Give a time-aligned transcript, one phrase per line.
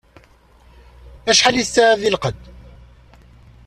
[1.31, 2.41] Acḥal tesɛiḍ di lqedd?